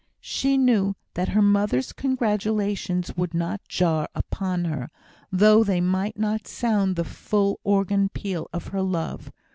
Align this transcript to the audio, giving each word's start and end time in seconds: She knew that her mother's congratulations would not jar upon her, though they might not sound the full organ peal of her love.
She 0.23 0.57
knew 0.57 0.95
that 1.13 1.29
her 1.29 1.43
mother's 1.43 1.93
congratulations 1.93 3.15
would 3.15 3.35
not 3.35 3.61
jar 3.67 4.09
upon 4.15 4.65
her, 4.65 4.89
though 5.31 5.63
they 5.63 5.79
might 5.79 6.17
not 6.17 6.47
sound 6.47 6.95
the 6.95 7.03
full 7.05 7.59
organ 7.63 8.09
peal 8.09 8.47
of 8.51 8.69
her 8.69 8.81
love. 8.81 9.31